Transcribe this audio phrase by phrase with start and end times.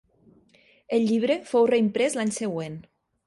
[0.97, 2.81] El llibre fou reimprès l'any següent.